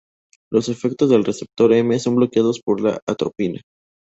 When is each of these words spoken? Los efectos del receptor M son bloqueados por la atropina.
Los 0.51 0.67
efectos 0.67 1.09
del 1.11 1.23
receptor 1.23 1.71
M 1.73 1.99
son 1.99 2.15
bloqueados 2.15 2.59
por 2.59 2.81
la 2.81 2.97
atropina. 3.07 3.61